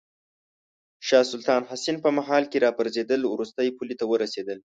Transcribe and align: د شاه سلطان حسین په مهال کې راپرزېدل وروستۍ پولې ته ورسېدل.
د 0.99 1.01
شاه 1.07 1.25
سلطان 1.31 1.61
حسین 1.71 1.95
په 2.03 2.09
مهال 2.17 2.43
کې 2.51 2.63
راپرزېدل 2.65 3.21
وروستۍ 3.25 3.69
پولې 3.77 3.95
ته 3.99 4.05
ورسېدل. 4.07 4.57